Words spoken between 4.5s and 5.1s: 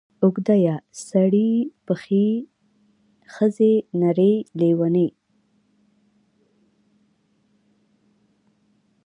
لېونې